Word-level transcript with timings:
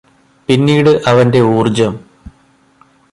പിന്നീട് 0.49 0.89
അവന്റെ 1.07 1.41
ഊര്ജ്ജം 1.51 1.93